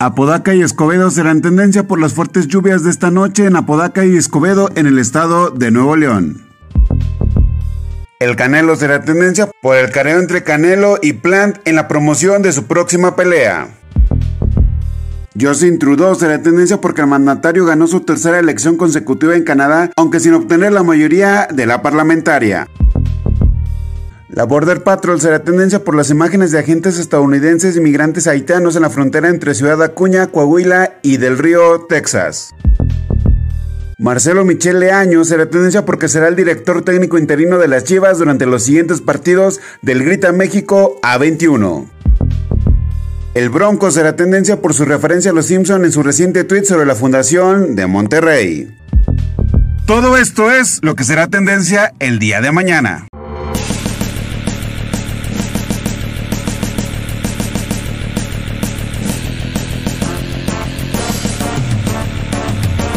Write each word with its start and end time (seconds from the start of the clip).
Apodaca 0.00 0.54
y 0.54 0.62
Escobedo 0.62 1.10
serán 1.10 1.42
tendencia 1.42 1.88
por 1.88 1.98
las 1.98 2.14
fuertes 2.14 2.46
lluvias 2.46 2.84
de 2.84 2.90
esta 2.90 3.10
noche 3.10 3.46
en 3.46 3.56
Apodaca 3.56 4.04
y 4.04 4.16
Escobedo 4.16 4.70
en 4.76 4.86
el 4.86 4.96
estado 4.96 5.50
de 5.50 5.72
Nuevo 5.72 5.96
León. 5.96 6.46
El 8.20 8.36
Canelo 8.36 8.76
será 8.76 9.04
tendencia 9.04 9.50
por 9.60 9.76
el 9.76 9.90
careo 9.90 10.20
entre 10.20 10.44
Canelo 10.44 10.98
y 11.02 11.14
Plant 11.14 11.58
en 11.64 11.74
la 11.74 11.88
promoción 11.88 12.42
de 12.42 12.52
su 12.52 12.66
próxima 12.66 13.16
pelea. 13.16 13.70
Justin 15.40 15.80
Trudeau 15.80 16.14
será 16.14 16.40
tendencia 16.42 16.80
porque 16.80 17.00
el 17.00 17.08
mandatario 17.08 17.64
ganó 17.64 17.88
su 17.88 18.02
tercera 18.02 18.38
elección 18.38 18.76
consecutiva 18.76 19.34
en 19.34 19.42
Canadá, 19.42 19.90
aunque 19.96 20.20
sin 20.20 20.34
obtener 20.34 20.72
la 20.72 20.84
mayoría 20.84 21.48
de 21.52 21.66
la 21.66 21.82
parlamentaria. 21.82 22.68
La 24.28 24.44
Border 24.44 24.82
Patrol 24.82 25.20
será 25.20 25.42
tendencia 25.42 25.82
por 25.82 25.94
las 25.94 26.10
imágenes 26.10 26.50
de 26.50 26.58
agentes 26.58 26.98
estadounidenses 26.98 27.76
y 27.76 27.80
migrantes 27.80 28.26
haitianos 28.26 28.76
en 28.76 28.82
la 28.82 28.90
frontera 28.90 29.30
entre 29.30 29.54
Ciudad 29.54 29.82
Acuña, 29.82 30.26
Coahuila 30.26 30.98
y 31.02 31.16
Del 31.16 31.38
Río, 31.38 31.86
Texas. 31.88 32.54
Marcelo 33.96 34.44
Michel 34.44 34.80
Leaño 34.80 35.24
será 35.24 35.48
tendencia 35.48 35.86
porque 35.86 36.08
será 36.08 36.28
el 36.28 36.36
director 36.36 36.82
técnico 36.82 37.18
interino 37.18 37.58
de 37.58 37.68
las 37.68 37.84
Chivas 37.84 38.18
durante 38.18 38.44
los 38.44 38.64
siguientes 38.64 39.00
partidos 39.00 39.60
del 39.80 40.04
Grita 40.04 40.30
México 40.32 41.00
A21. 41.02 41.88
El 43.32 43.48
Bronco 43.48 43.90
será 43.90 44.14
tendencia 44.14 44.60
por 44.60 44.74
su 44.74 44.84
referencia 44.84 45.30
a 45.30 45.34
los 45.34 45.46
Simpson 45.46 45.86
en 45.86 45.92
su 45.92 46.02
reciente 46.02 46.44
tweet 46.44 46.64
sobre 46.64 46.86
la 46.86 46.94
fundación 46.94 47.76
de 47.76 47.86
Monterrey. 47.86 48.76
Todo 49.86 50.18
esto 50.18 50.50
es 50.50 50.80
lo 50.82 50.94
que 50.94 51.04
será 51.04 51.28
tendencia 51.28 51.94
el 51.98 52.18
día 52.18 52.42
de 52.42 52.52
mañana. 52.52 53.08